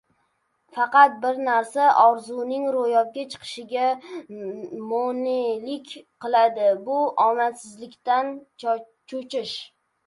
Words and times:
Faqat 0.77 1.17
bir 1.25 1.41
narsa 1.47 1.89
orzuning 2.03 2.65
ro‘yobga 2.77 3.27
chiqishiga 3.35 3.85
mone’lik 4.95 5.95
qiladi— 6.27 6.75
bu 6.91 6.99
omadsizlikdan 7.29 8.35
cho‘chish. 9.11 9.57